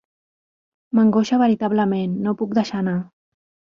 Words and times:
M'angoixa 0.99 1.39
veritablement; 1.43 2.17
no 2.25 2.33
ho 2.35 2.39
puc 2.41 2.57
deixar 2.61 2.81
anar. 2.85 2.99